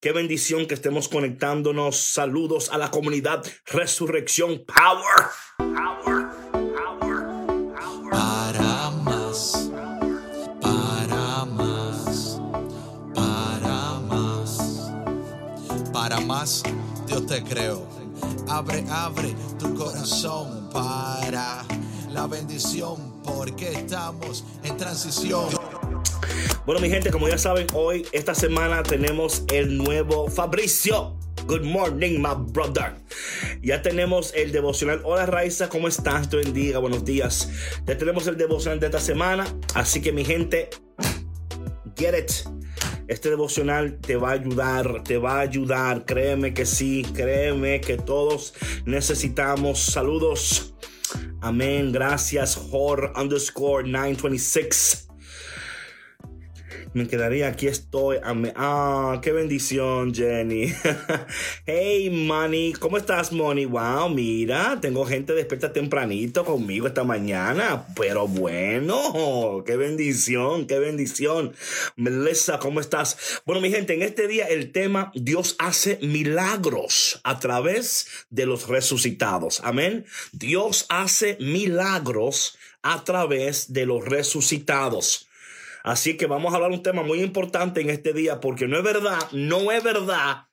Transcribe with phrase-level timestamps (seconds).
[0.00, 1.96] Qué bendición que estemos conectándonos.
[1.96, 5.26] Saludos a la comunidad Resurrección Power.
[5.56, 6.28] Power.
[6.72, 7.26] Power.
[7.74, 8.10] Power.
[8.12, 9.72] Para más,
[10.60, 12.40] para más,
[13.12, 14.92] para más,
[15.92, 16.62] para más,
[17.08, 17.84] Dios te creo.
[18.48, 21.66] Abre, abre tu corazón para
[22.12, 25.57] la bendición, porque estamos en transición.
[26.66, 31.16] Bueno, mi gente, como ya saben, hoy, esta semana, tenemos el nuevo Fabricio.
[31.46, 32.94] Good morning, my brother.
[33.62, 35.00] Ya tenemos el devocional.
[35.02, 36.28] Hola, Raiza, ¿cómo estás?
[36.28, 37.48] Te bendiga, buenos días.
[37.86, 39.46] Ya tenemos el devocional de esta semana.
[39.74, 40.68] Así que, mi gente,
[41.96, 42.32] get it.
[43.06, 46.04] Este devocional te va a ayudar, te va a ayudar.
[46.04, 48.52] Créeme que sí, créeme que todos
[48.84, 49.80] necesitamos.
[49.80, 50.74] Saludos.
[51.40, 51.92] Amén.
[51.92, 55.07] Gracias, Hor underscore 926
[56.94, 58.18] me quedaría aquí estoy.
[58.56, 60.72] Ah, qué bendición, Jenny.
[61.66, 63.66] hey, Money, ¿cómo estás, Money?
[63.66, 67.86] Wow, mira, tengo gente despierta tempranito conmigo esta mañana.
[67.96, 71.52] Pero bueno, qué bendición, qué bendición.
[71.96, 73.40] Melissa, ¿cómo estás?
[73.44, 78.68] Bueno, mi gente, en este día el tema Dios hace milagros a través de los
[78.68, 79.60] resucitados.
[79.64, 80.06] Amén.
[80.32, 85.27] Dios hace milagros a través de los resucitados.
[85.88, 88.84] Así que vamos a hablar un tema muy importante en este día porque no es
[88.84, 90.48] verdad, no es verdad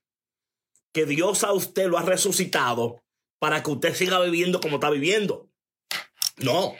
[0.93, 3.03] que Dios a usted lo ha resucitado
[3.37, 5.49] para que usted siga viviendo como está viviendo.
[6.37, 6.73] No,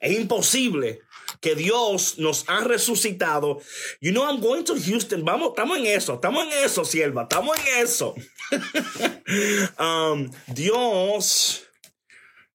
[0.00, 1.00] es imposible
[1.40, 3.62] que Dios nos ha resucitado.
[4.02, 5.24] You know, I'm going to Houston.
[5.24, 8.14] Vamos, estamos en eso, estamos en eso, sierva, estamos en eso.
[9.80, 11.64] um, Dios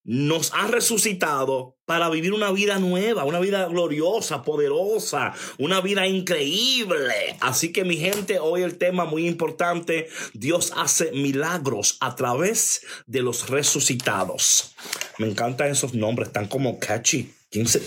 [0.04, 7.36] nos ha resucitado para vivir una vida nueva, una vida gloriosa, poderosa, una vida increíble.
[7.40, 13.24] Así que mi gente, hoy el tema muy importante, Dios hace milagros a través de
[13.24, 14.76] los resucitados.
[15.18, 17.34] Me encantan esos nombres, tan como catchy.
[17.50, 17.82] ¿Quién se,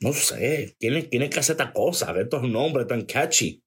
[0.00, 3.64] no sé, tiene, tiene que hacer esta cosa, estos nombres tan catchy.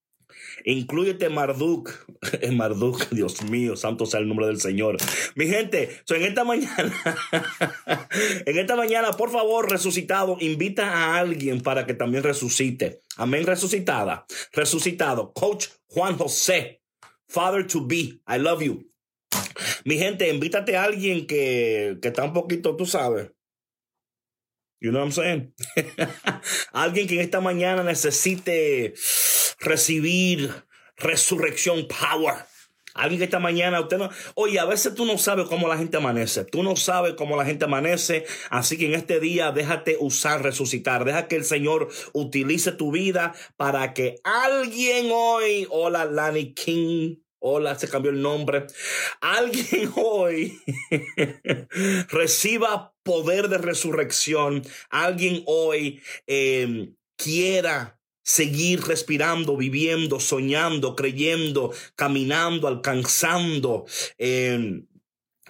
[0.66, 2.08] Incluyete Marduk.
[2.54, 4.98] Marduk, Dios mío, santo sea el nombre del Señor.
[5.36, 6.94] Mi gente, en esta mañana,
[8.46, 13.02] en esta mañana, por favor, resucitado, invita a alguien para que también resucite.
[13.18, 14.26] Amén, resucitada.
[14.52, 15.34] Resucitado.
[15.34, 16.82] Coach Juan José.
[17.28, 18.22] Father to be.
[18.28, 18.90] I love you.
[19.86, 23.32] Mi gente, invítate a alguien que, que está un poquito, tú sabes.
[24.80, 25.54] You know what I'm saying?
[26.74, 28.94] alguien que en esta mañana necesite
[29.60, 30.52] recibir
[30.98, 32.36] resurrección power.
[32.94, 35.98] Alguien que esta mañana usted no, oye, a veces tú no sabes cómo la gente
[35.98, 40.44] amanece, tú no sabes cómo la gente amanece, así que en este día déjate usar
[40.44, 47.16] resucitar, deja que el Señor utilice tu vida para que alguien hoy, hola Lani King,
[47.40, 48.68] hola, se cambió el nombre,
[49.22, 50.62] alguien hoy
[52.10, 54.62] reciba poder de resurrección,
[54.92, 63.86] alguien hoy eh, quiera seguir respirando, viviendo, soñando, creyendo, caminando, alcanzando.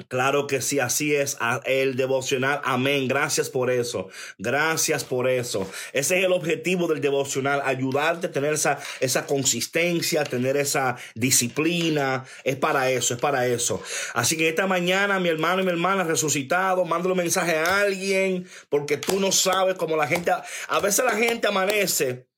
[0.07, 2.61] Claro que sí, así es el devocional.
[2.63, 3.07] Amén.
[3.07, 4.09] Gracias por eso.
[4.39, 5.69] Gracias por eso.
[5.93, 12.25] Ese es el objetivo del devocional, ayudarte a tener esa, esa consistencia, tener esa disciplina.
[12.43, 13.83] Es para eso, es para eso.
[14.15, 18.47] Así que esta mañana, mi hermano y mi hermana resucitado, mándale un mensaje a alguien,
[18.69, 20.31] porque tú no sabes cómo la gente,
[20.67, 22.32] a veces la gente amanece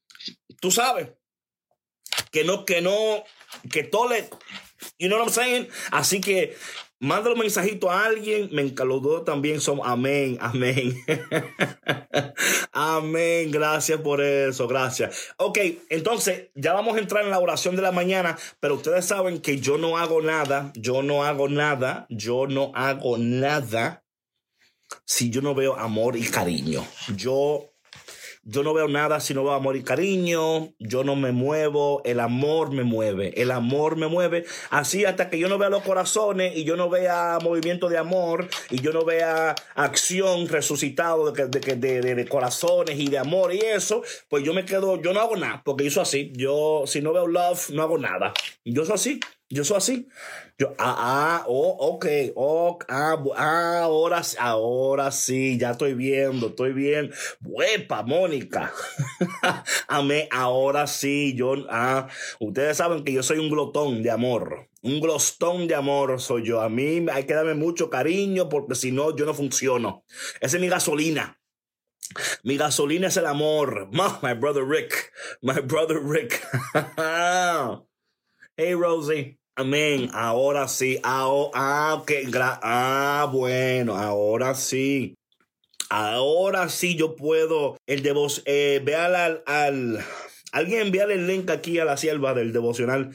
[0.60, 1.10] tú sabes,
[2.32, 3.24] que no, que no,
[3.72, 4.30] que tole,
[5.00, 5.68] you know what I'm saying?
[5.92, 6.56] Así que
[7.00, 10.96] mándale un mensajito a alguien, me encaludó también son amén, amén.
[12.72, 15.34] amén, gracias por eso, gracias.
[15.38, 15.60] Ok,
[15.90, 19.60] entonces ya vamos a entrar en la oración de la mañana, pero ustedes saben que
[19.60, 24.04] yo no hago nada, yo no hago nada, yo no hago nada
[25.06, 26.86] si yo no veo amor y cariño.
[27.16, 27.75] Yo
[28.48, 30.76] yo no veo nada si no veo amor y cariño.
[30.78, 32.04] Yo no me muevo.
[32.06, 33.34] El amor me mueve.
[33.42, 34.46] El amor me mueve.
[34.70, 38.48] Así hasta que yo no vea los corazones y yo no vea movimiento de amor
[38.70, 44.04] y yo no vea acción resucitado de, de, de, corazones y de amor y eso,
[44.30, 46.32] pues yo me quedo, yo no hago nada porque yo así.
[46.36, 48.32] Yo, si no veo love, no hago nada.
[48.64, 49.20] Yo soy así.
[49.56, 50.08] Yo soy así.
[50.58, 52.06] Yo, ah, ah, oh, ok,
[52.36, 57.14] oh, ah, ah, ahora, ahora sí, ya estoy viendo, estoy bien.
[57.42, 58.74] Huepa, Mónica.
[59.88, 62.10] Amé, ahora sí, yo, ah,
[62.42, 64.68] ustedes saben que yo soy un glotón de amor.
[64.82, 66.60] Un glostón de amor soy yo.
[66.60, 70.04] A mí hay que darme mucho cariño porque si no, yo no funciono.
[70.42, 71.40] Esa es mi gasolina.
[72.44, 73.88] Mi gasolina es el amor.
[74.22, 75.14] My brother Rick.
[75.42, 76.46] My brother Rick.
[78.58, 79.38] Hey, Rosie.
[79.58, 80.10] Amén.
[80.14, 81.00] Ahora sí.
[81.04, 82.04] Ah, ah,
[82.62, 85.16] ah, bueno, ahora sí.
[85.90, 87.78] Ahora sí yo puedo.
[87.88, 90.06] El de vos, eh, al, al
[90.56, 93.12] Alguien envíale el link aquí a la sierva del devocional.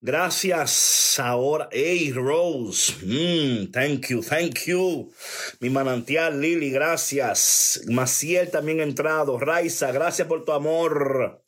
[0.00, 1.16] Gracias.
[1.20, 2.94] Ahora, hey, Rose.
[3.02, 5.12] Mm, thank you, thank you.
[5.60, 7.82] Mi manantial, Lily, gracias.
[7.86, 9.38] Maciel también entrado.
[9.38, 11.44] Raiza, gracias por tu amor.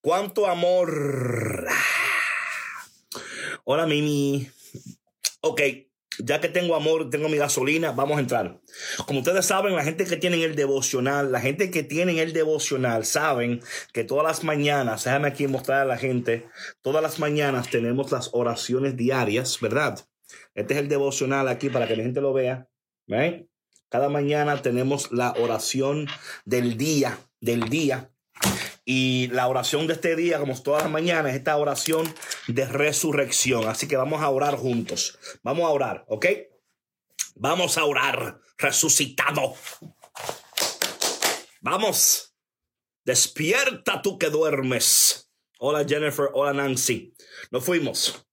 [0.00, 1.66] ¿Cuánto amor?
[3.72, 4.50] Hola, Mimi.
[5.42, 5.60] Ok
[6.18, 8.60] ya que tengo amor, tengo mi gasolina, vamos a entrar.
[9.06, 13.06] Como ustedes saben, la gente que tiene el devocional, la gente que tiene el devocional,
[13.06, 13.62] saben
[13.92, 16.48] que todas las mañanas, déjame aquí mostrar a la gente,
[16.82, 20.04] todas las mañanas tenemos las oraciones diarias, ¿verdad?
[20.54, 22.68] Este es el devocional aquí para que la gente lo vea.
[23.88, 26.08] Cada mañana tenemos la oración
[26.44, 28.10] del día, del día.
[28.92, 32.12] Y la oración de este día, como todas las mañanas, es esta oración
[32.48, 33.68] de resurrección.
[33.68, 35.16] Así que vamos a orar juntos.
[35.44, 36.26] Vamos a orar, ¿ok?
[37.36, 39.54] Vamos a orar, resucitado.
[41.60, 42.34] Vamos.
[43.04, 45.30] Despierta tú que duermes.
[45.60, 47.14] Hola Jennifer, hola Nancy.
[47.52, 48.26] Nos fuimos.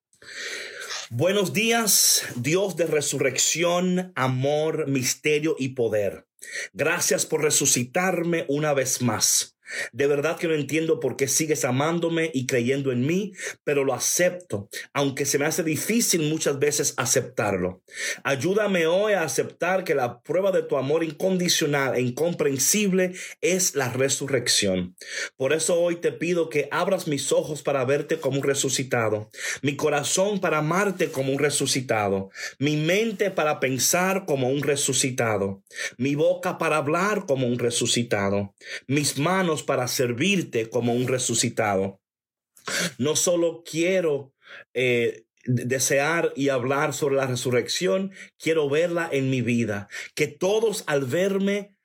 [1.11, 6.27] Buenos días, Dios de resurrección, amor, misterio y poder.
[6.73, 9.56] Gracias por resucitarme una vez más.
[9.91, 13.33] De verdad que no entiendo por qué sigues amándome y creyendo en mí,
[13.63, 17.81] pero lo acepto, aunque se me hace difícil muchas veces aceptarlo.
[18.23, 23.91] Ayúdame hoy a aceptar que la prueba de tu amor incondicional e incomprensible es la
[23.91, 24.95] resurrección.
[25.35, 29.29] Por eso hoy te pido que abras mis ojos para verte como un resucitado,
[29.61, 32.29] mi corazón para amarte como un resucitado,
[32.59, 35.63] mi mente para pensar como un resucitado,
[35.97, 38.53] mi boca para hablar como un resucitado,
[38.87, 42.01] mis manos para servirte como un resucitado.
[42.97, 44.33] No solo quiero
[44.73, 49.87] eh, desear y hablar sobre la resurrección, quiero verla en mi vida.
[50.15, 51.75] Que todos al verme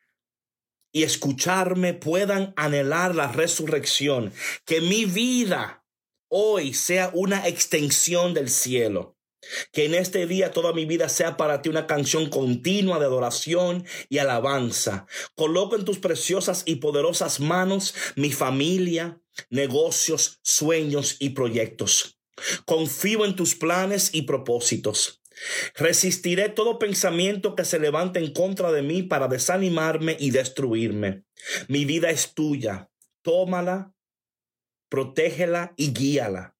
[0.92, 4.32] y escucharme puedan anhelar la resurrección.
[4.64, 5.84] Que mi vida
[6.28, 9.11] hoy sea una extensión del cielo.
[9.72, 13.84] Que en este día toda mi vida sea para ti una canción continua de adoración
[14.08, 15.06] y alabanza.
[15.34, 22.18] Coloco en tus preciosas y poderosas manos mi familia, negocios, sueños y proyectos.
[22.64, 25.22] Confío en tus planes y propósitos.
[25.74, 31.24] Resistiré todo pensamiento que se levante en contra de mí para desanimarme y destruirme.
[31.68, 32.90] Mi vida es tuya.
[33.22, 33.94] Tómala,
[34.88, 36.51] protégela y guíala.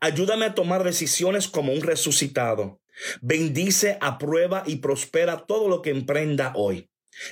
[0.00, 2.80] Ayúdame a tomar decisiones como un resucitado.
[3.20, 6.88] Bendice, aprueba y prospera todo lo que emprenda hoy.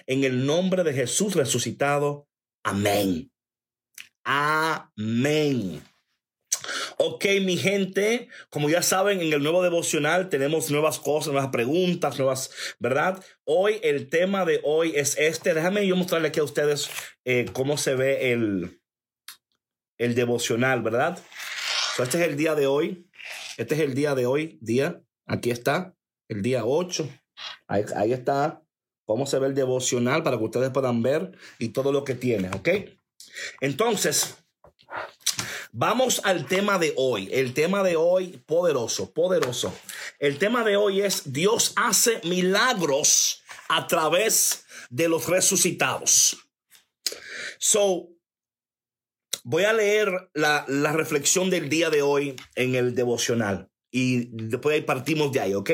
[0.07, 2.29] En el nombre de Jesús resucitado.
[2.63, 3.31] Amén.
[4.25, 5.83] Amén.
[6.99, 12.19] Ok, mi gente, como ya saben, en el nuevo devocional tenemos nuevas cosas, nuevas preguntas,
[12.19, 13.25] nuevas, ¿verdad?
[13.45, 15.55] Hoy el tema de hoy es este.
[15.55, 16.89] Déjame yo mostrarle aquí a ustedes
[17.25, 18.81] eh, cómo se ve el,
[19.99, 21.19] el devocional, ¿verdad?
[21.99, 23.09] Este es el día de hoy.
[23.57, 25.03] Este es el día de hoy, día.
[25.27, 25.95] Aquí está,
[26.29, 27.09] el día 8.
[27.67, 28.63] Ahí, ahí está
[29.05, 32.49] cómo se ve el devocional para que ustedes puedan ver y todo lo que tiene,
[32.51, 32.69] ¿ok?
[33.61, 34.37] Entonces,
[35.75, 37.31] Vamos al tema de hoy.
[37.33, 39.75] El tema de hoy, poderoso, poderoso.
[40.19, 46.37] El tema de hoy es Dios hace milagros a través de los resucitados.
[47.59, 48.11] So,
[49.45, 55.33] Voy a leer la, reflexión del día de hoy en el devocional y después partimos
[55.33, 55.71] de ahí, ¿ok?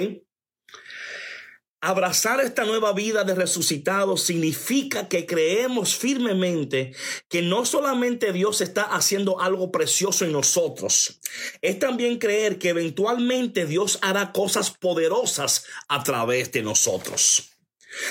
[1.81, 6.93] Abrazar esta nueva vida de resucitado significa que creemos firmemente
[7.29, 11.21] que no solamente Dios está haciendo algo precioso en nosotros,
[11.61, 17.58] es también creer que eventualmente Dios hará cosas poderosas a través de nosotros.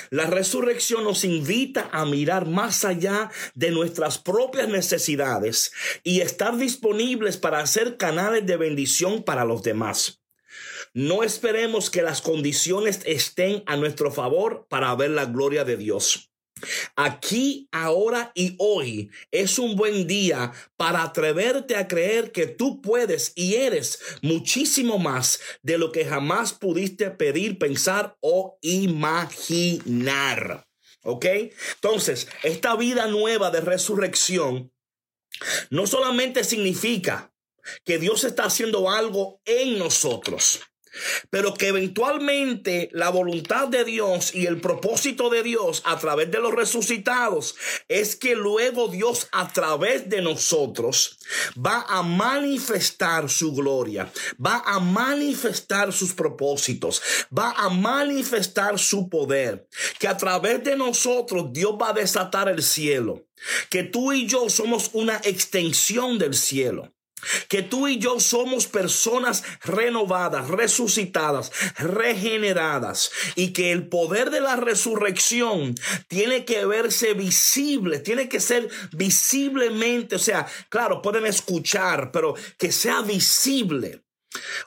[0.09, 5.71] La resurrección nos invita a mirar más allá de nuestras propias necesidades
[6.03, 10.21] y estar disponibles para hacer canales de bendición para los demás.
[10.93, 16.26] No esperemos que las condiciones estén a nuestro favor para ver la gloria de Dios.
[16.95, 23.33] Aquí, ahora y hoy es un buen día para atreverte a creer que tú puedes
[23.35, 29.47] y eres muchísimo más de lo que jamás pudiste pedir, pensar o imaginar.
[31.03, 31.25] ¿Ok?
[31.75, 34.73] Entonces, esta vida nueva de resurrección
[35.69, 37.31] no solamente significa
[37.83, 40.61] que Dios está haciendo algo en nosotros,
[41.29, 46.39] pero que eventualmente la voluntad de Dios y el propósito de Dios a través de
[46.39, 47.55] los resucitados
[47.87, 51.17] es que luego Dios a través de nosotros
[51.57, 54.11] va a manifestar su gloria,
[54.43, 57.01] va a manifestar sus propósitos,
[57.35, 59.67] va a manifestar su poder,
[59.99, 63.25] que a través de nosotros Dios va a desatar el cielo,
[63.69, 66.93] que tú y yo somos una extensión del cielo
[67.47, 74.55] que tú y yo somos personas renovadas, resucitadas, regeneradas y que el poder de la
[74.55, 75.75] resurrección
[76.07, 82.71] tiene que verse visible, tiene que ser visiblemente, o sea, claro, pueden escuchar, pero que
[82.71, 84.03] sea visible.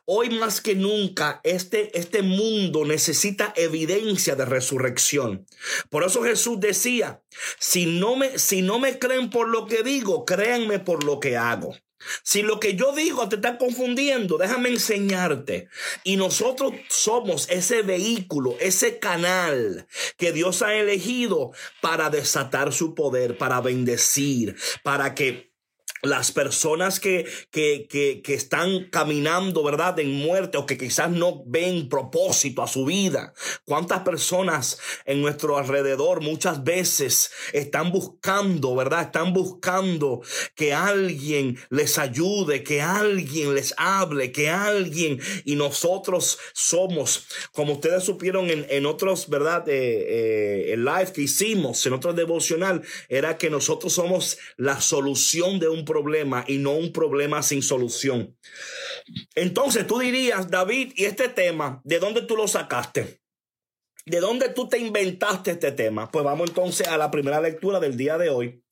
[0.04, 5.46] Hoy más que nunca este, este mundo necesita evidencia de resurrección.
[5.90, 7.22] Por eso Jesús decía,
[7.58, 11.36] si no, me, si no me creen por lo que digo, créanme por lo que
[11.36, 11.74] hago.
[12.22, 15.68] Si lo que yo digo te está confundiendo, déjame enseñarte.
[16.04, 23.36] Y nosotros somos ese vehículo, ese canal que Dios ha elegido para desatar su poder,
[23.36, 25.49] para bendecir, para que
[26.02, 31.42] las personas que, que, que, que, están caminando, ¿verdad?, en muerte o que quizás no
[31.46, 33.34] ven propósito a su vida.
[33.64, 39.02] ¿Cuántas personas en nuestro alrededor muchas veces están buscando, ¿verdad?
[39.02, 40.22] Están buscando
[40.54, 48.04] que alguien les ayude, que alguien les hable, que alguien, y nosotros somos, como ustedes
[48.04, 53.50] supieron en, en otros, ¿verdad?, eh, eh, live que hicimos, en otro devocional, era que
[53.50, 58.36] nosotros somos la solución de un problema y no un problema sin solución.
[59.34, 63.20] Entonces tú dirías, David, ¿y este tema, de dónde tú lo sacaste?
[64.06, 66.10] ¿De dónde tú te inventaste este tema?
[66.10, 68.62] Pues vamos entonces a la primera lectura del día de hoy.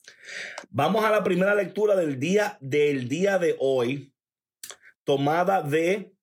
[0.69, 4.13] Vamos a la primera lectura del día del día de hoy,
[5.03, 6.13] tomada de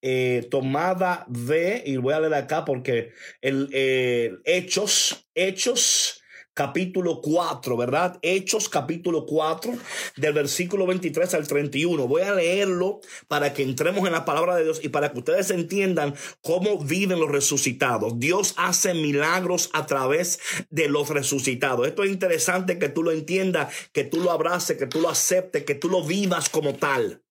[0.00, 6.17] eh, tomada de, y voy a leer acá porque el eh, Hechos, Hechos
[6.58, 8.18] capítulo 4, ¿verdad?
[8.20, 9.74] Hechos capítulo 4,
[10.16, 12.08] del versículo 23 al 31.
[12.08, 15.52] Voy a leerlo para que entremos en la palabra de Dios y para que ustedes
[15.52, 18.18] entiendan cómo viven los resucitados.
[18.18, 21.86] Dios hace milagros a través de los resucitados.
[21.86, 25.62] Esto es interesante que tú lo entiendas, que tú lo abraces, que tú lo aceptes,
[25.62, 27.22] que tú lo vivas como tal.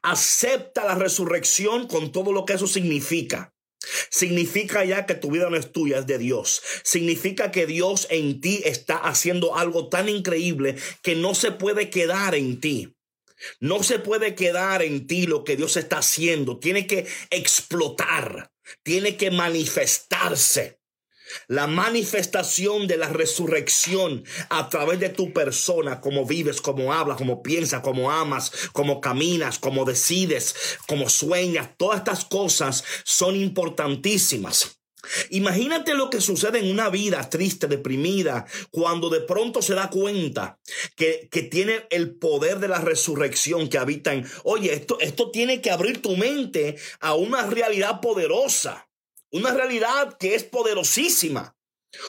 [0.00, 3.52] Acepta la resurrección con todo lo que eso significa.
[4.10, 6.62] Significa ya que tu vida no es tuya, es de Dios.
[6.82, 12.34] Significa que Dios en ti está haciendo algo tan increíble que no se puede quedar
[12.34, 12.96] en ti.
[13.60, 16.58] No se puede quedar en ti lo que Dios está haciendo.
[16.58, 18.50] Tiene que explotar.
[18.82, 20.75] Tiene que manifestarse.
[21.48, 27.42] La manifestación de la resurrección a través de tu persona, como vives, como hablas, como
[27.42, 30.54] piensas, como amas, como caminas, como decides,
[30.86, 34.76] como sueñas, todas estas cosas son importantísimas.
[35.30, 40.58] Imagínate lo que sucede en una vida triste, deprimida, cuando de pronto se da cuenta
[40.96, 45.60] que, que, tiene el poder de la resurrección que habita en, oye, esto, esto tiene
[45.60, 48.85] que abrir tu mente a una realidad poderosa.
[49.36, 51.54] Una realidad que es poderosísima.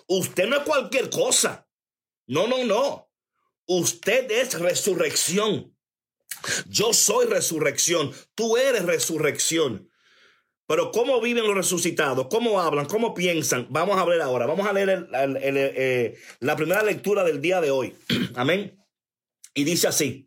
[0.08, 1.68] Usted no es cualquier cosa.
[2.26, 3.12] No, no, no.
[3.66, 5.76] Usted es resurrección.
[6.68, 8.14] Yo soy resurrección.
[8.34, 9.90] Tú eres resurrección.
[10.68, 12.28] Pero ¿cómo viven los resucitados?
[12.30, 12.86] ¿Cómo hablan?
[12.86, 13.68] ¿Cómo piensan?
[13.70, 14.46] Vamos a ver ahora.
[14.46, 17.94] Vamos a leer eh, la primera lectura del día de hoy.
[18.36, 18.82] Amén.
[19.54, 20.27] Y dice así.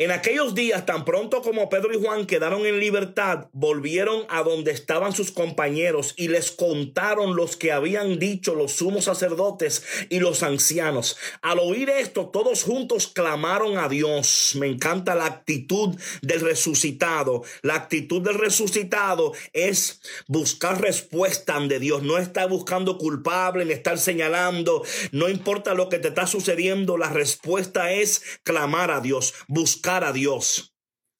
[0.00, 4.70] En aquellos días, tan pronto como Pedro y Juan quedaron en libertad, volvieron a donde
[4.70, 10.42] estaban sus compañeros y les contaron los que habían dicho los sumos sacerdotes y los
[10.42, 11.18] ancianos.
[11.42, 14.52] Al oír esto, todos juntos clamaron a Dios.
[14.58, 17.42] Me encanta la actitud del resucitado.
[17.60, 22.02] La actitud del resucitado es buscar respuesta de Dios.
[22.04, 24.82] No estar buscando culpable, ni estar señalando.
[25.12, 30.12] No importa lo que te está sucediendo, la respuesta es clamar a Dios, buscar a
[30.12, 30.74] Dios.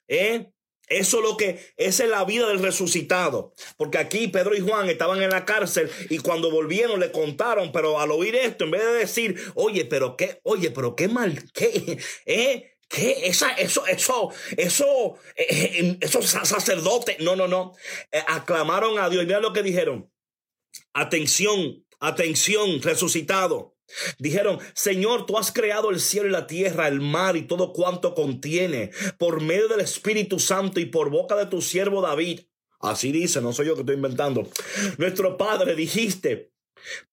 [0.08, 0.50] ¿Eh?
[0.90, 3.54] Eso es lo que, esa es la vida del resucitado.
[3.76, 8.00] Porque aquí Pedro y Juan estaban en la cárcel y cuando volvieron le contaron, pero
[8.00, 11.98] al oír esto, en vez de decir, oye, pero qué, oye, pero qué mal, qué,
[12.26, 12.76] ¿eh?
[12.88, 13.28] ¿Qué?
[13.28, 17.72] Esa, eso, eso, eso, eh, esos sacerdotes, no, no, no,
[18.10, 19.22] eh, aclamaron a Dios.
[19.22, 20.12] Y mira lo que dijeron.
[20.92, 23.76] Atención, atención, resucitado.
[24.18, 28.14] Dijeron, Señor, tú has creado el cielo y la tierra, el mar y todo cuanto
[28.14, 32.40] contiene, por medio del Espíritu Santo y por boca de tu siervo David.
[32.80, 34.49] Así dice, no soy yo que estoy inventando.
[34.97, 36.50] Nuestro Padre dijiste,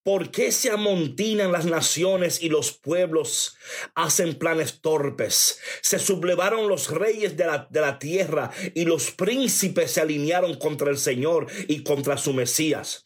[0.03, 3.57] ¿Por qué se amontinan las naciones y los pueblos
[3.95, 5.59] hacen planes torpes?
[5.81, 10.89] Se sublevaron los reyes de la, de la, tierra y los príncipes se alinearon contra
[10.89, 13.03] el Señor y contra su Mesías.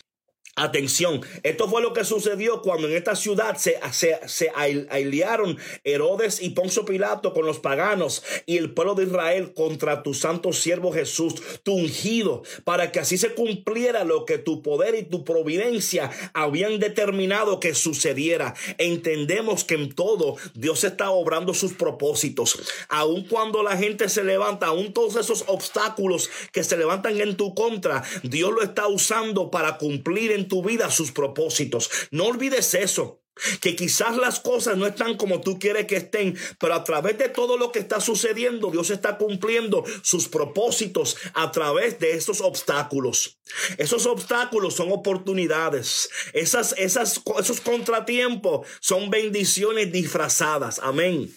[0.58, 4.50] Atención, esto fue lo que sucedió cuando en esta ciudad se, se, se
[4.90, 10.14] aliaron Herodes y Poncio Pilato con los paganos y el pueblo de Israel contra tu
[10.14, 15.04] santo siervo Jesús, tu ungido, para que así se cumpliera lo que tu poder y
[15.04, 18.54] tu providencia habían determinado que sucediera.
[18.78, 22.60] Entendemos que en todo Dios está obrando sus propósitos.
[22.90, 27.56] Aun cuando la gente se levanta, aun todos esos obstáculos que se levantan en tu
[27.56, 31.90] contra, Dios lo está usando para cumplir en tu vida sus propósitos.
[32.12, 33.20] No olvides eso.
[33.62, 37.30] Que quizás las cosas no están como tú quieres que estén, pero a través de
[37.30, 43.40] todo lo que está sucediendo, Dios está cumpliendo sus propósitos a través de esos obstáculos.
[43.78, 46.10] Esos obstáculos son oportunidades.
[46.34, 50.80] Esas, esas, esos contratiempos son bendiciones disfrazadas.
[50.84, 51.34] Amén.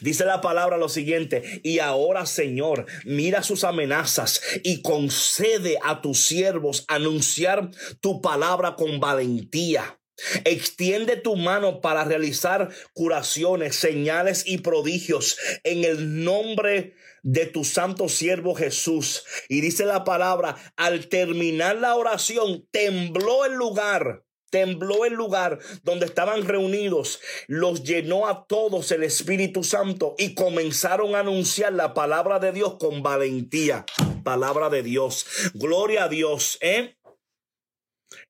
[0.00, 6.18] Dice la palabra lo siguiente, y ahora Señor, mira sus amenazas y concede a tus
[6.18, 7.70] siervos anunciar
[8.00, 9.98] tu palabra con valentía.
[10.44, 18.08] Extiende tu mano para realizar curaciones, señales y prodigios en el nombre de tu santo
[18.08, 19.24] siervo Jesús.
[19.48, 26.06] Y dice la palabra, al terminar la oración, tembló el lugar Tembló el lugar donde
[26.06, 32.38] estaban reunidos, los llenó a todos el Espíritu Santo y comenzaron a anunciar la palabra
[32.38, 33.84] de Dios con valentía.
[34.24, 35.26] Palabra de Dios.
[35.54, 36.58] Gloria a Dios.
[36.60, 36.96] ¿eh?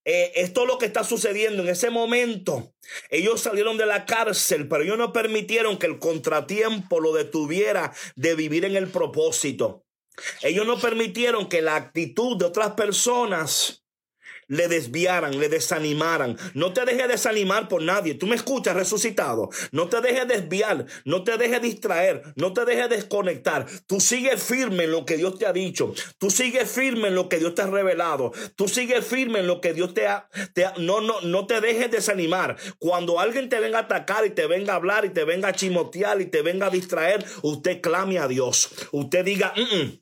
[0.04, 2.72] Eh, esto es lo que está sucediendo en ese momento.
[3.10, 8.34] Ellos salieron de la cárcel, pero ellos no permitieron que el contratiempo lo detuviera de
[8.34, 9.84] vivir en el propósito.
[10.42, 13.84] Ellos no permitieron que la actitud de otras personas
[14.48, 16.36] le desviaran, le desanimaran.
[16.54, 18.14] No te dejes desanimar por nadie.
[18.14, 19.50] Tú me escuchas resucitado.
[19.72, 23.66] No te dejes desviar, no te dejes distraer, no te dejes desconectar.
[23.86, 25.94] Tú sigues firme en lo que Dios te ha dicho.
[26.18, 28.32] Tú sigues firme en lo que Dios te ha revelado.
[28.56, 31.90] Tú sigues firme en lo que Dios te ha, te no, no, no te dejes
[31.90, 32.56] desanimar.
[32.78, 35.52] Cuando alguien te venga a atacar y te venga a hablar y te venga a
[35.52, 38.70] chimotear y te venga a distraer, usted clame a Dios.
[38.92, 39.98] Usted diga, mm, mm,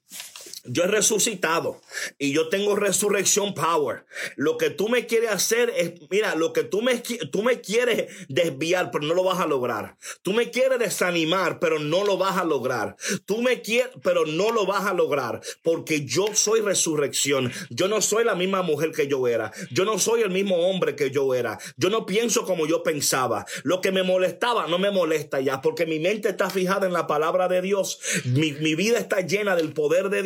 [0.68, 1.80] yo he resucitado
[2.18, 4.04] y yo tengo resurrección power.
[4.36, 8.12] Lo que tú me quieres hacer es, mira, lo que tú me, tú me quieres
[8.28, 9.96] desviar, pero no lo vas a lograr.
[10.22, 12.96] Tú me quieres desanimar, pero no lo vas a lograr.
[13.24, 17.52] Tú me quieres, pero no lo vas a lograr porque yo soy resurrección.
[17.70, 19.52] Yo no soy la misma mujer que yo era.
[19.70, 21.58] Yo no soy el mismo hombre que yo era.
[21.76, 23.46] Yo no pienso como yo pensaba.
[23.62, 27.06] Lo que me molestaba no me molesta ya porque mi mente está fijada en la
[27.06, 27.98] palabra de Dios.
[28.24, 30.22] Mi, mi vida está llena del poder de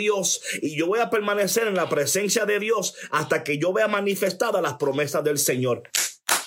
[0.61, 4.63] Y yo voy a permanecer en la presencia de Dios hasta que yo vea manifestadas
[4.63, 5.83] las promesas del Señor.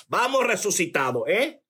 [0.08, 1.63] Vamos resucitado, ¿eh?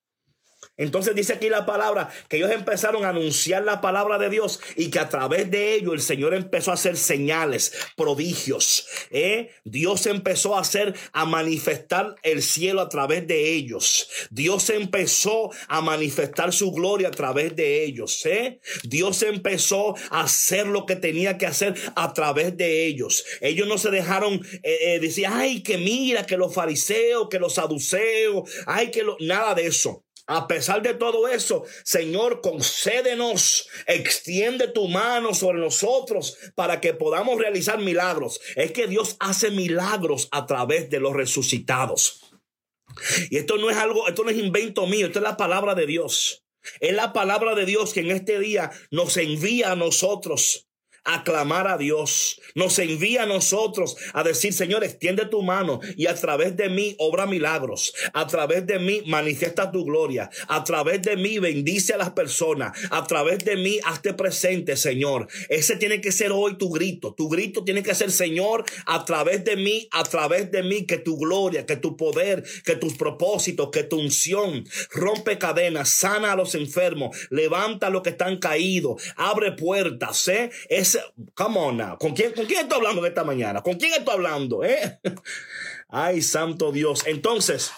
[0.75, 4.89] Entonces dice aquí la palabra que ellos empezaron a anunciar la palabra de Dios y
[4.89, 8.88] que a través de ello el Señor empezó a hacer señales, prodigios.
[9.12, 9.51] ¿eh?
[9.63, 14.09] Dios empezó a hacer, a manifestar el cielo a través de ellos.
[14.31, 18.25] Dios empezó a manifestar su gloria a través de ellos.
[18.25, 18.59] ¿eh?
[18.83, 23.23] Dios empezó a hacer lo que tenía que hacer a través de ellos.
[23.41, 27.53] Ellos no se dejaron eh, eh decir, ay, que mira, que los fariseos, que los
[27.53, 29.17] saduceos, ay, que lo...
[29.19, 30.02] nada de eso.
[30.25, 37.38] A pesar de todo eso, Señor, concédenos, extiende tu mano sobre nosotros para que podamos
[37.38, 38.39] realizar milagros.
[38.55, 42.21] Es que Dios hace milagros a través de los resucitados.
[43.29, 45.88] Y esto no es algo, esto no es invento mío, esto es la palabra de
[45.88, 46.45] Dios.
[46.79, 50.69] Es la palabra de Dios que en este día nos envía a nosotros
[51.03, 52.39] a clamar a Dios.
[52.55, 56.95] Nos envía a nosotros a decir, Señor, extiende tu mano y a través de mí
[56.99, 57.93] obra milagros.
[58.13, 60.29] A través de mí manifiesta tu gloria.
[60.47, 62.77] A través de mí bendice a las personas.
[62.91, 65.27] A través de mí hazte presente, Señor.
[65.49, 67.13] Ese tiene que ser hoy tu grito.
[67.13, 70.97] Tu grito tiene que ser, Señor, a través de mí, a través de mí, que
[70.97, 76.35] tu gloria, que tu poder, que tus propósitos, que tu unción rompe cadenas, sana a
[76.35, 80.51] los enfermos, levanta a los que están caídos, abre puertas, ¿eh?
[81.34, 81.97] Come on now.
[81.97, 83.62] ¿Con quién, ¿Con quién estoy hablando esta mañana?
[83.62, 84.63] ¿Con quién estoy hablando?
[84.63, 84.99] Eh?
[85.89, 87.03] Ay, santo Dios.
[87.06, 87.71] Entonces,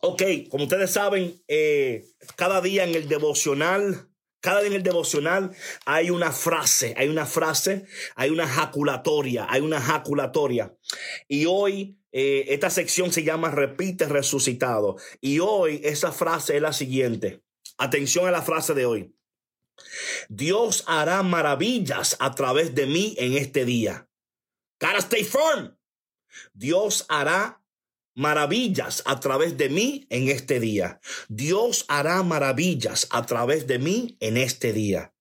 [0.00, 2.04] ok, como ustedes saben, eh,
[2.36, 4.08] cada día en el devocional,
[4.40, 5.50] cada día en el devocional
[5.86, 10.76] hay una frase, hay una frase, hay una jaculatoria, hay una jaculatoria.
[11.28, 14.96] Y hoy eh, esta sección se llama Repite resucitado.
[15.20, 17.42] Y hoy esa frase es la siguiente.
[17.76, 19.14] Atención a la frase de hoy.
[20.28, 24.08] Dios hará maravillas a través de mí en este día.
[24.80, 25.76] Gotta stay firm.
[26.52, 27.62] Dios hará
[28.14, 31.00] maravillas a través de mí en este día.
[31.28, 35.13] Dios hará maravillas a través de mí en este día.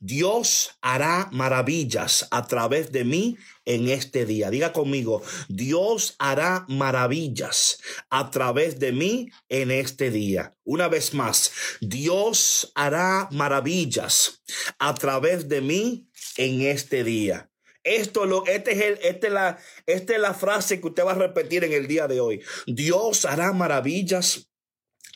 [0.00, 4.50] Dios hará maravillas a través de mí en este día.
[4.50, 10.56] Diga conmigo, Dios hará maravillas a través de mí en este día.
[10.64, 14.42] Una vez más, Dios hará maravillas
[14.78, 17.50] a través de mí en este día.
[17.84, 21.14] Esto lo, este es el, este la, esta es la frase que usted va a
[21.14, 22.42] repetir en el día de hoy.
[22.66, 24.50] Dios hará maravillas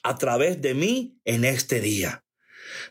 [0.03, 2.25] a través de mí en este día.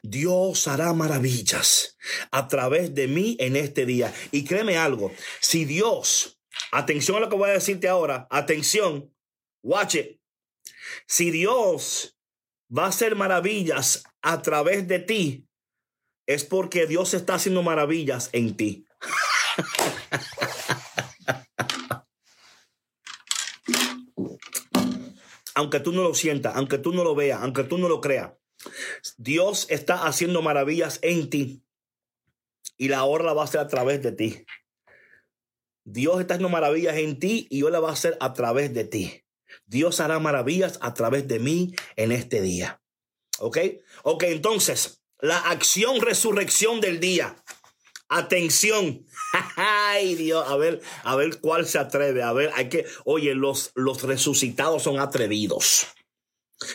[0.02, 1.98] Dios hará maravillas
[2.32, 4.13] a través de mí en este día.
[4.32, 6.39] Y créeme algo, si Dios,
[6.72, 9.13] atención a lo que voy a decirte ahora, atención,
[9.63, 10.22] watch it.
[11.08, 12.17] Si Dios
[12.76, 15.48] va a hacer maravillas a través de ti,
[16.26, 18.86] es porque Dios está haciendo maravillas en ti.
[25.56, 28.32] aunque tú no lo sientas, aunque tú no lo veas, aunque tú no lo creas,
[29.18, 31.64] Dios está haciendo maravillas en ti
[32.78, 34.46] y la obra la va a hacer a través de ti.
[35.84, 38.86] Dios está haciendo maravillas en ti y yo la va a hacer a través de
[38.86, 39.24] ti.
[39.66, 42.82] Dios hará maravillas a través de mí en este día.
[43.40, 43.58] ¿Ok?
[44.04, 47.36] Ok, entonces, la acción resurrección del día.
[48.10, 49.06] Atención.
[49.56, 52.24] Ay, Dios, a ver, a ver cuál se atreve.
[52.24, 55.88] A ver, hay que, oye, los, los resucitados son atrevidos.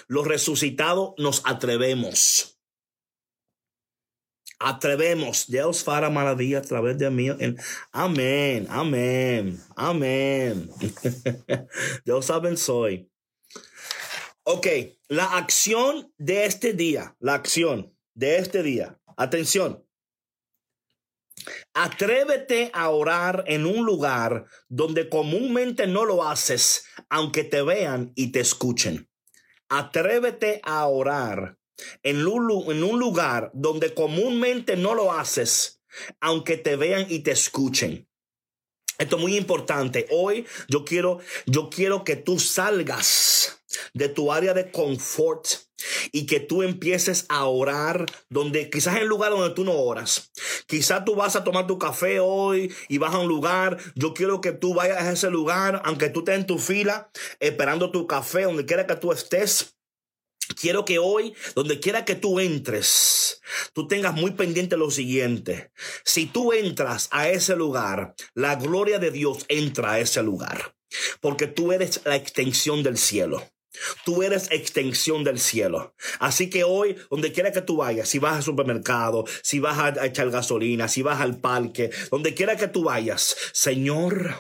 [0.09, 2.59] Los resucitados nos atrevemos.
[4.59, 5.47] Atrevemos.
[5.49, 7.29] Dios hará maravilla a través de mí.
[7.93, 10.71] Amén, amén, amén.
[12.05, 13.11] Dios sabe soy.
[14.45, 14.67] Ok,
[15.09, 18.99] la acción de este día, la acción de este día.
[19.17, 19.85] Atención.
[21.75, 28.33] Atrévete a orar en un lugar donde comúnmente no lo haces, aunque te vean y
[28.33, 29.09] te escuchen.
[29.69, 31.59] Atrévete a orar
[32.03, 35.81] en un, lugar donde comúnmente no lo haces,
[36.21, 38.09] aunque te vean y te escuchen.
[38.99, 40.07] Esto es muy importante.
[40.11, 43.63] Hoy yo quiero, yo quiero que tú salgas
[43.95, 45.47] de tu área de confort
[46.13, 50.31] y que tú empieces a orar donde quizás en lugar donde tú no oras.
[50.67, 53.79] Quizás tú vas a tomar tu café hoy y vas a un lugar.
[53.95, 57.11] Yo quiero que tú vayas a ese lugar, aunque tú estés en tu fila
[57.41, 59.77] esperando tu café, donde quiera que tú estés.
[60.61, 65.73] Quiero que hoy, donde quiera que tú entres, tú tengas muy pendiente lo siguiente.
[66.05, 70.77] Si tú entras a ese lugar, la gloria de Dios entra a ese lugar.
[71.21, 73.43] Porque tú eres la extensión del cielo.
[74.05, 75.95] Tú eres extensión del cielo.
[76.19, 80.07] Así que hoy, donde quiera que tú vayas, si vas al supermercado, si vas a
[80.07, 84.35] echar gasolina, si vas al parque, donde quiera que tú vayas, Señor,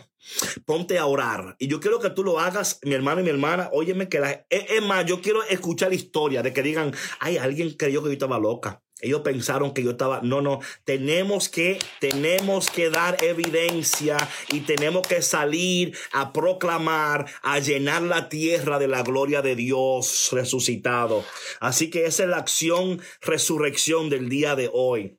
[0.64, 1.56] Ponte a orar.
[1.58, 3.70] Y yo quiero que tú lo hagas, mi hermano y mi hermana.
[3.72, 4.46] Óyeme que la...
[4.50, 8.38] Es más, yo quiero escuchar historia de que digan, ay, alguien creyó que yo estaba
[8.38, 8.82] loca.
[9.06, 14.16] Ellos pensaron que yo estaba, no, no, tenemos que, tenemos que dar evidencia
[14.50, 20.28] y tenemos que salir a proclamar, a llenar la tierra de la gloria de Dios
[20.32, 21.24] resucitado.
[21.60, 25.18] Así que esa es la acción resurrección del día de hoy.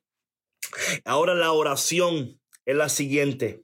[1.06, 3.64] Ahora la oración es la siguiente.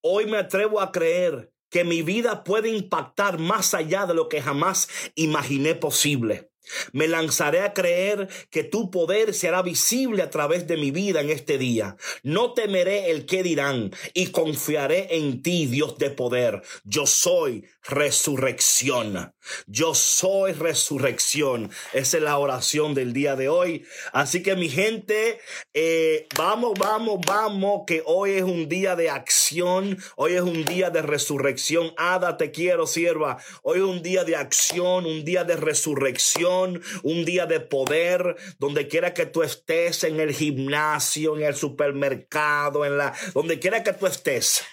[0.00, 4.40] Hoy me atrevo a creer que mi vida puede impactar más allá de lo que
[4.40, 6.50] jamás imaginé posible.
[6.92, 11.30] Me lanzaré a creer que tu poder será visible a través de mi vida en
[11.30, 11.96] este día.
[12.22, 16.62] No temeré el que dirán y confiaré en ti, Dios de poder.
[16.84, 19.32] Yo soy resurrección.
[19.66, 21.70] Yo soy resurrección.
[21.92, 23.84] Esa es la oración del día de hoy.
[24.12, 25.38] Así que mi gente,
[25.74, 29.98] eh, vamos, vamos, vamos, que hoy es un día de acción.
[30.16, 31.92] Hoy es un día de resurrección.
[31.96, 33.38] Ada, te quiero, sierva.
[33.62, 38.88] Hoy es un día de acción, un día de resurrección, un día de poder, donde
[38.88, 43.92] quiera que tú estés en el gimnasio, en el supermercado, en la, donde quiera que
[43.92, 44.64] tú estés.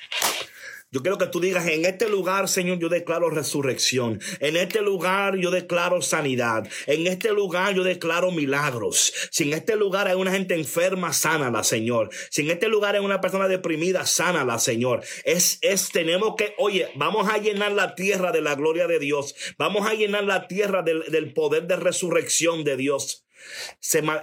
[0.93, 4.21] Yo quiero que tú digas, en este lugar, Señor, yo declaro resurrección.
[4.39, 6.67] En este lugar yo declaro sanidad.
[6.85, 9.11] En este lugar yo declaro milagros.
[9.31, 12.11] Si en este lugar hay una gente enferma, sánala, Señor.
[12.29, 15.01] Si en este lugar hay una persona deprimida, sánala, Señor.
[15.25, 19.33] Es, es, tenemos que, oye, vamos a llenar la tierra de la gloria de Dios.
[19.57, 23.23] Vamos a llenar la tierra del, del poder de resurrección de Dios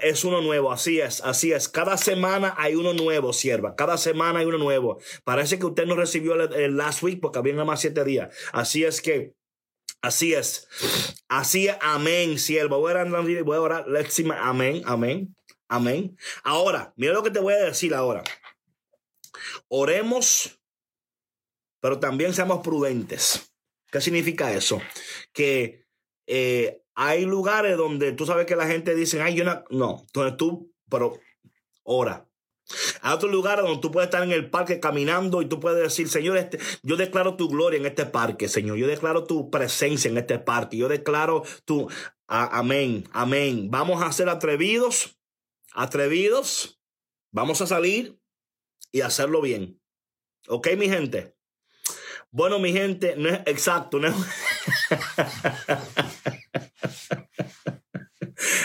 [0.01, 1.69] es uno nuevo, así es, así es.
[1.69, 3.77] Cada semana hay uno nuevo, sierva.
[3.77, 5.01] Cada semana hay uno nuevo.
[5.25, 8.35] Parece que usted no recibió el, last week porque había nada más siete días.
[8.53, 9.35] Así es que,
[10.03, 10.69] así es.
[11.29, 12.77] Así es, amén, sierva.
[12.77, 15.37] Voy a orar, voy a amén, amén,
[15.69, 16.17] amén.
[16.43, 18.23] Ahora, mira lo que te voy a decir ahora.
[19.69, 20.61] Oremos,
[21.81, 23.53] pero también seamos prudentes.
[23.91, 24.81] ¿Qué significa eso?
[25.33, 25.85] Que
[26.27, 30.37] eh, hay lugares donde tú sabes que la gente dice, ay, yo no, no, entonces
[30.37, 31.19] tú, pero
[31.83, 32.29] ora.
[33.01, 36.11] Hay otros lugares donde tú puedes estar en el parque caminando y tú puedes decir,
[36.11, 38.77] Señor, este, yo declaro tu gloria en este parque, Señor.
[38.77, 40.77] Yo declaro tu presencia en este parque.
[40.77, 41.89] Yo declaro tu,
[42.27, 43.71] amén, amén.
[43.71, 45.19] Vamos a ser atrevidos,
[45.73, 46.83] atrevidos.
[47.33, 48.21] Vamos a salir
[48.93, 49.81] y hacerlo bien.
[50.49, 51.35] ¿Ok, mi gente?
[52.31, 54.15] Bueno, mi gente, no es exacto, no es...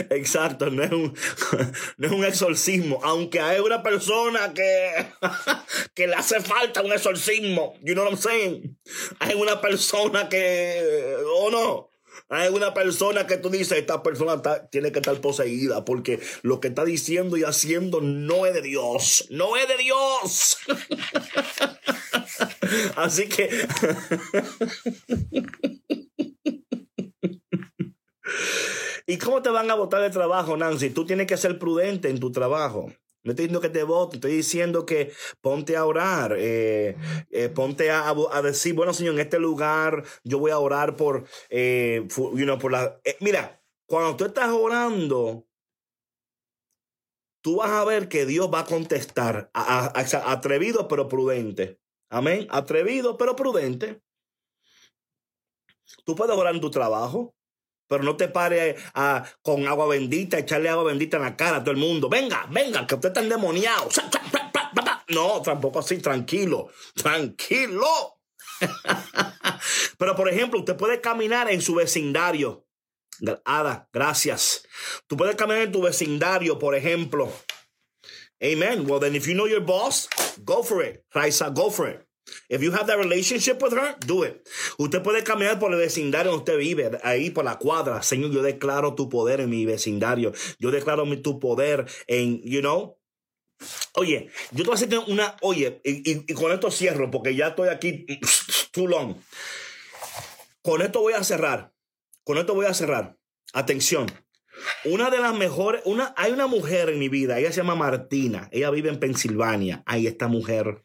[0.10, 1.16] Exacto, no es, un,
[1.98, 5.08] no es un exorcismo, aunque hay una persona que,
[5.94, 8.78] que le hace falta un exorcismo, you know what I'm saying?
[9.20, 11.90] Hay una persona que, o no,
[12.30, 16.70] hay una persona que tú dices, esta persona tiene que estar poseída porque lo que
[16.70, 20.58] está diciendo y haciendo no es de Dios, no es de Dios.
[22.96, 23.50] Así que...
[29.08, 30.90] ¿Y cómo te van a votar de trabajo, Nancy?
[30.90, 32.92] Tú tienes que ser prudente en tu trabajo.
[33.24, 36.96] No estoy diciendo que te vote, estoy diciendo que ponte a orar, eh,
[37.32, 42.08] eh, ponte a, decir, bueno, Señor, en este lugar yo voy a orar por, eh,
[42.14, 43.02] por la...
[43.22, 45.48] mira, cuando tú estás orando,
[47.42, 51.80] tú vas a ver que Dios va a contestar, atrevido pero prudente.
[52.10, 52.48] Amén.
[52.52, 54.02] Atrevido, pero prudente.
[56.06, 57.36] Tú puedes orar en tu trabajo,
[57.88, 61.64] pero no te pares a, con agua bendita, echarle agua bendita en la cara a
[61.64, 62.10] todo el mundo.
[62.10, 63.90] Venga, venga, que usted está endemoniado.
[65.08, 68.20] No, tampoco así, tranquilo, tranquilo.
[69.98, 72.66] pero por ejemplo, usted puede caminar en su vecindario.
[73.46, 74.68] Ada, gracias.
[75.08, 77.32] Tú puedes caminar en tu vecindario, por ejemplo.
[78.42, 78.86] Amen.
[78.88, 80.10] Well, then if you know your boss,
[80.44, 81.06] go for it.
[81.14, 82.05] Raisa, go for it.
[82.50, 84.48] If you have that relationship with her, do it.
[84.78, 88.02] Usted puede caminar por el vecindario donde usted vive, ahí por la cuadra.
[88.02, 90.34] Señor, yo declaro tu poder en mi vecindario.
[90.60, 92.98] Yo declaro tu poder en, you know.
[93.94, 97.50] Oye, yo te voy a hacer una, oye, y, y con esto cierro porque ya
[97.50, 98.06] estoy aquí
[98.72, 99.16] too long.
[100.62, 101.74] Con esto voy a cerrar.
[102.24, 103.18] Con esto voy a cerrar.
[103.54, 104.08] Atención.
[104.86, 108.50] Una de las mejores, una, hay una mujer en mi vida, ella se llama Martina,
[108.52, 110.84] ella vive en Pensilvania, hay esta mujer.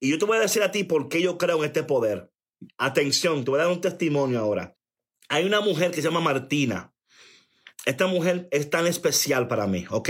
[0.00, 2.30] Y yo te voy a decir a ti por qué yo creo en este poder.
[2.78, 4.76] Atención, te voy a dar un testimonio ahora.
[5.28, 6.94] Hay una mujer que se llama Martina.
[7.86, 10.08] Esta mujer es tan especial para mí, ¿ok?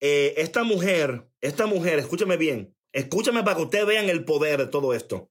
[0.00, 4.66] Eh, esta mujer, esta mujer, escúchame bien, escúchame para que ustedes vean el poder de
[4.66, 5.30] todo esto.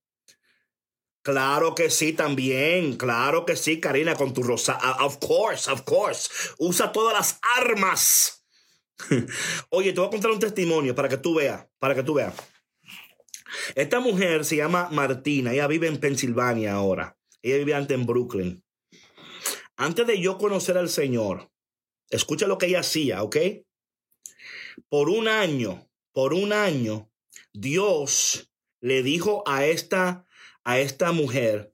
[1.28, 2.96] Claro que sí, también.
[2.96, 4.78] Claro que sí, Karina, con tu rosa.
[4.82, 6.30] Ah, of course, of course.
[6.58, 8.46] Usa todas las armas.
[9.70, 12.34] Oye, te voy a contar un testimonio para que tú veas, para que tú veas.
[13.76, 17.18] Esta mujer se llama Martina, ella vive en Pensilvania ahora.
[17.42, 18.64] Ella vive antes en Brooklyn.
[19.76, 21.52] Antes de yo conocer al Señor,
[22.10, 23.36] escucha lo que ella hacía, ¿ok?
[24.88, 27.12] Por un año, por un año,
[27.52, 30.26] Dios le dijo a esta
[30.68, 31.72] a esta mujer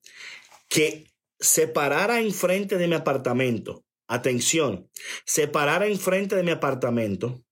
[0.70, 3.84] que se parara enfrente de mi apartamento.
[4.08, 4.88] Atención,
[5.26, 7.44] se parara enfrente de mi apartamento.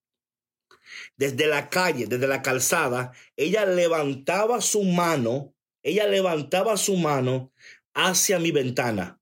[1.16, 7.52] Desde la calle, desde la calzada, ella levantaba su mano, ella levantaba su mano
[7.96, 9.20] hacia mi ventana.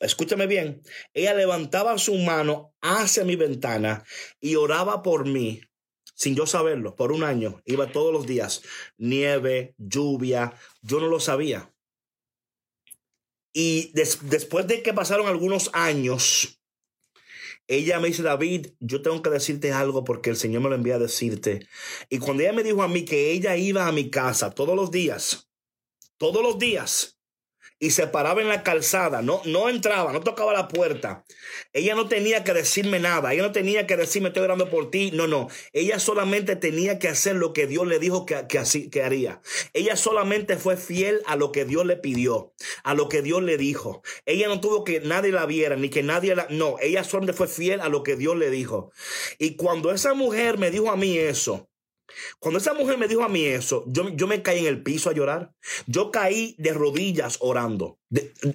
[0.00, 0.82] Escúchame bien,
[1.14, 4.04] ella levantaba su mano hacia mi ventana
[4.40, 5.62] y oraba por mí
[6.14, 8.62] sin yo saberlo, por un año, iba todos los días,
[8.96, 11.72] nieve, lluvia, yo no lo sabía.
[13.52, 16.60] Y después de que pasaron algunos años,
[17.66, 20.96] ella me dice, David, yo tengo que decirte algo porque el Señor me lo envía
[20.96, 21.66] a decirte.
[22.10, 24.90] Y cuando ella me dijo a mí que ella iba a mi casa todos los
[24.90, 25.48] días,
[26.18, 27.18] todos los días,
[27.84, 31.26] y se paraba en la calzada, no, no entraba, no tocaba la puerta.
[31.74, 35.10] Ella no tenía que decirme nada, ella no tenía que decirme estoy orando por ti,
[35.12, 35.48] no, no.
[35.74, 39.42] Ella solamente tenía que hacer lo que Dios le dijo que, que, así, que haría.
[39.74, 43.58] Ella solamente fue fiel a lo que Dios le pidió, a lo que Dios le
[43.58, 44.02] dijo.
[44.24, 46.46] Ella no tuvo que nadie la viera, ni que nadie la...
[46.48, 48.92] No, ella solamente fue fiel a lo que Dios le dijo.
[49.38, 51.68] Y cuando esa mujer me dijo a mí eso,
[52.38, 55.10] cuando esa mujer me dijo a mí eso, yo, yo me caí en el piso
[55.10, 55.52] a llorar.
[55.86, 57.98] Yo caí de rodillas orando,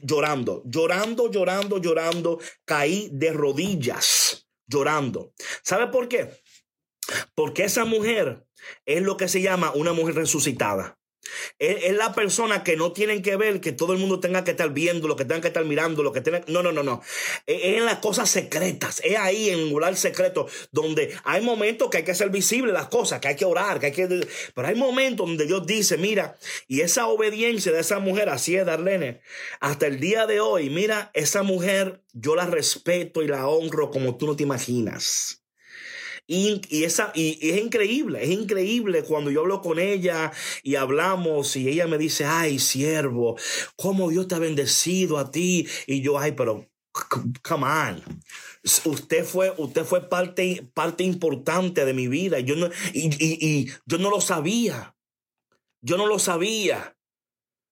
[0.03, 2.39] llorando, llorando, llorando, llorando.
[2.65, 5.33] Caí de rodillas llorando.
[5.63, 6.29] ¿Sabe por qué?
[7.35, 8.45] Porque esa mujer
[8.85, 10.98] es lo que se llama una mujer resucitada.
[11.57, 14.71] Es, la persona que no tienen que ver que todo el mundo tenga que estar
[14.71, 16.41] viendo, lo que tenga que estar mirando, lo que tenga.
[16.47, 17.01] No, no, no, no.
[17.45, 19.01] Es, en las cosas secretas.
[19.03, 23.19] Es ahí en lugar secreto donde hay momentos que hay que hacer visible las cosas,
[23.19, 24.07] que hay que orar, que hay que.
[24.53, 26.37] Pero hay momentos donde Dios dice, mira,
[26.67, 29.21] y esa obediencia de esa mujer, así es Darlene,
[29.59, 34.17] hasta el día de hoy, mira, esa mujer yo la respeto y la honro como
[34.17, 35.38] tú no te imaginas.
[36.31, 41.67] Y, esa, y, es increíble, es increíble cuando yo hablo con ella y hablamos y
[41.67, 43.35] ella me dice, ay, siervo,
[43.75, 45.67] cómo Dios te ha bendecido a ti.
[45.87, 46.69] Y yo, ay, pero,
[47.41, 48.03] come on.
[48.85, 52.39] Usted fue, usted fue parte, parte importante de mi vida.
[52.39, 54.95] Yo no, y, y yo no lo sabía.
[55.81, 56.95] Yo no lo sabía.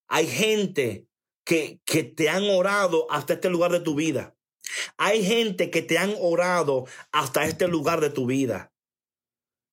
[0.07, 1.05] Hay gente
[1.45, 4.35] que, que te han orado hasta este lugar de tu vida.
[4.97, 8.73] Hay gente que te han orado hasta este lugar de tu vida.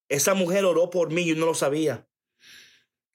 [0.09, 2.07] Esa mujer oró por mí y yo no lo sabía.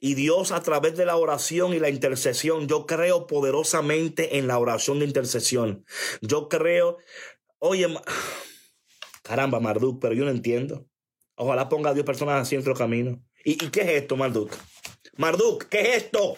[0.01, 4.57] Y Dios a través de la oración y la intercesión, yo creo poderosamente en la
[4.57, 5.85] oración de intercesión.
[6.21, 6.97] Yo creo,
[7.57, 7.87] oye,
[9.23, 10.87] caramba, Marduk, pero yo no entiendo.
[11.35, 13.21] Ojalá ponga a Dios personas así en nuestro camino.
[13.43, 14.51] ¿Y, ¿Y qué es esto, Marduk?
[15.17, 16.37] Marduk, ¿qué es esto?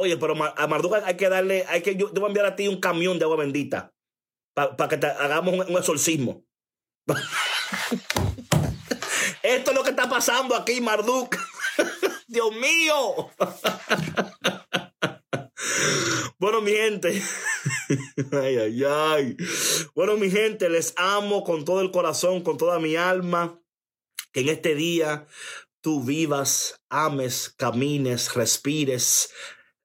[0.00, 2.56] Oye, pero a Marduk hay que darle, hay que, yo te voy a enviar a
[2.56, 3.92] ti un camión de agua bendita
[4.54, 6.42] para que te hagamos un, exorcismo.
[9.42, 11.36] Esto es lo que está pasando aquí, Marduk.
[12.28, 13.30] Dios mío.
[16.38, 17.22] bueno, mi gente.
[18.32, 19.36] ay, ay, ay.
[19.94, 23.60] Bueno, mi gente, les amo con todo el corazón, con toda mi alma.
[24.32, 25.26] Que en este día
[25.82, 29.30] tú vivas, ames, camines, respires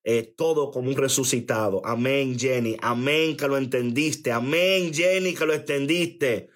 [0.08, 1.82] eh, todo como un resucitado.
[1.84, 2.78] Amén, Jenny.
[2.82, 4.32] Amén, que lo entendiste.
[4.32, 6.50] Amén, Jenny, que lo entendiste.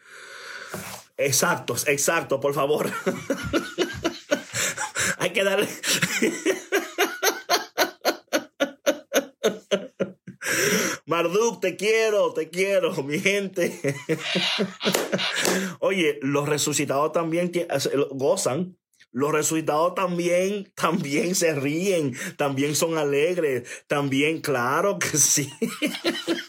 [1.17, 2.87] Exacto, exacto, por favor.
[5.17, 5.67] Hay que darle.
[11.07, 13.81] Marduk, te quiero, te quiero, mi gente.
[15.79, 17.51] Oye, los resucitados también
[18.11, 18.78] gozan.
[19.11, 25.49] Los resultados también, también se ríen, también son alegres, también, claro que sí.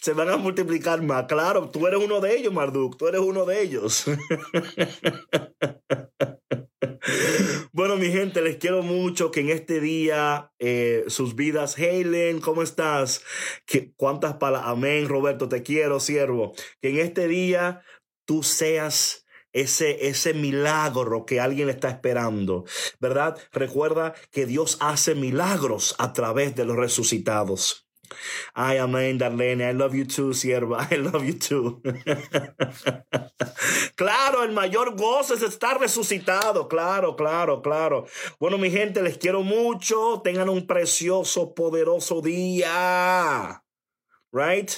[0.00, 1.26] se van a multiplicar más.
[1.26, 4.06] Claro, tú eres uno de ellos, Marduk, tú eres uno de ellos.
[7.72, 12.62] bueno, mi gente, les quiero mucho que en este día eh, sus vidas, Helen, ¿cómo
[12.62, 13.22] estás?
[13.96, 14.70] ¿Cuántas palabras?
[14.70, 16.54] Amén, Roberto, te quiero, siervo.
[16.80, 17.82] Que en este día
[18.30, 22.64] tú seas ese, ese milagro que alguien está esperando,
[23.00, 23.36] ¿verdad?
[23.50, 27.88] Recuerda que Dios hace milagros a través de los resucitados.
[28.54, 29.68] Ay, amén, Darlene.
[29.68, 30.86] I love you too, sierva.
[30.92, 31.82] I love you too.
[33.96, 36.68] claro, el mayor gozo es estar resucitado.
[36.68, 38.06] Claro, claro, claro.
[38.38, 40.20] Bueno, mi gente, les quiero mucho.
[40.22, 43.64] Tengan un precioso, poderoso día.
[44.30, 44.70] Right?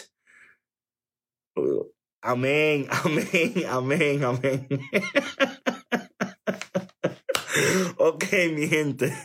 [2.25, 4.69] Amén, amén, amén, amén.
[7.97, 9.13] ok, mi gente.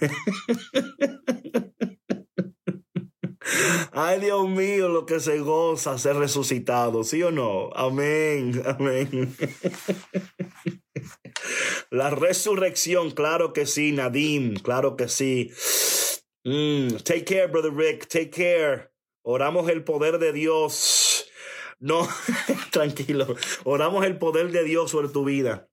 [3.91, 7.69] Ay, Dios mío, lo que se goza ser resucitado, ¿sí o no?
[7.75, 9.37] Amén, amén.
[11.91, 15.51] La resurrección, claro que sí, Nadim, claro que sí.
[16.43, 18.89] Mm, take care, brother Rick, take care.
[19.21, 21.16] Oramos el poder de Dios
[21.79, 22.07] no,
[22.71, 23.35] tranquilo.
[23.63, 25.69] Oramos el poder de Dios sobre tu vida,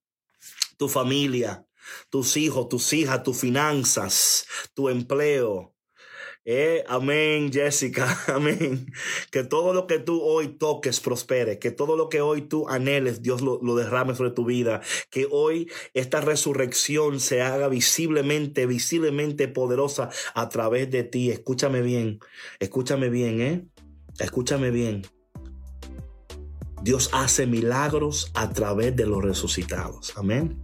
[0.77, 1.67] tu familia,
[2.11, 5.75] tus hijos, tus hijas, tus finanzas, tu empleo.
[6.47, 8.93] Eh, amén, Jessica, amén.
[9.31, 13.23] Que todo lo que tú hoy toques prospere, que todo lo que hoy tú anheles,
[13.23, 19.49] Dios lo, lo, derrame sobre tu vida, que hoy esta resurrección se haga visiblemente, visiblemente
[19.49, 21.31] poderosa a través de ti.
[21.31, 22.19] Escúchame bien,
[22.59, 23.67] escúchame bien, ¿eh?
[24.19, 25.03] Escúchame bien.
[26.85, 30.13] Dios hace milagros a través de los resucitados.
[30.17, 30.61] Amén.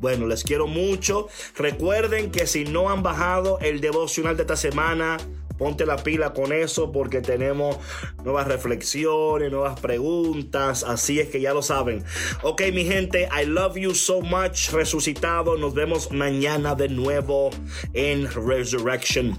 [0.00, 1.28] Bueno, les quiero mucho.
[1.56, 5.18] Recuerden que si no han bajado el devocional de esta semana,
[5.58, 7.76] ponte la pila con eso porque tenemos
[8.24, 10.82] nuevas reflexiones, nuevas preguntas.
[10.82, 12.02] Así es que ya lo saben.
[12.42, 14.70] Ok, mi gente, I love you so much.
[14.72, 15.56] Resucitado.
[15.56, 17.50] Nos vemos mañana de nuevo
[17.92, 19.38] en Resurrection